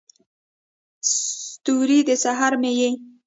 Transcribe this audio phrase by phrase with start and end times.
[1.11, 2.89] ستوری، د سحر مې یې